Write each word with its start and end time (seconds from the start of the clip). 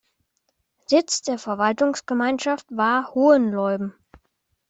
Sitz 0.87 1.21
der 1.21 1.37
Verwaltungsgemeinschaft 1.37 2.65
war 2.75 3.13
Hohenleuben. 3.13 3.93